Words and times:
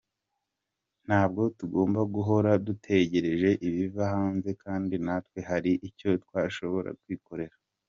Ntabwo 1.07 1.41
tugomba 1.57 2.01
guhora 2.15 2.51
dutegereje 2.65 3.49
ibiva 3.67 4.03
hanze 4.13 4.49
kandi 4.63 4.95
natwe 5.05 5.39
hari 5.49 5.71
icyo 5.87 6.09
twashobora 6.25 6.91
kwikorera". 7.01 7.55